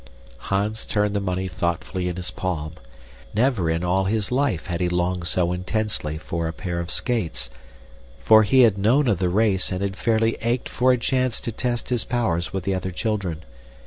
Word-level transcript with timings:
Hans 0.49 0.87
turned 0.87 1.15
the 1.15 1.19
money 1.19 1.47
thoughtfully 1.47 2.07
in 2.07 2.15
his 2.15 2.31
palm. 2.31 2.73
Never 3.35 3.69
in 3.69 3.83
all 3.83 4.05
his 4.05 4.31
life 4.31 4.65
had 4.65 4.81
he 4.81 4.89
longed 4.89 5.27
so 5.27 5.53
intensely 5.53 6.17
for 6.17 6.47
a 6.47 6.53
pair 6.53 6.79
of 6.79 6.89
skates, 6.89 7.51
for 8.19 8.41
he 8.41 8.61
had 8.61 8.79
known 8.79 9.07
of 9.07 9.19
the 9.19 9.29
race 9.29 9.71
and 9.71 9.83
had 9.83 9.95
fairly 9.95 10.37
ached 10.41 10.69
for 10.69 10.91
a 10.91 10.97
chance 10.97 11.39
to 11.41 11.51
test 11.51 11.89
his 11.89 12.03
powers 12.03 12.51
with 12.51 12.63
the 12.63 12.73
other 12.73 12.89
children. 12.91 13.43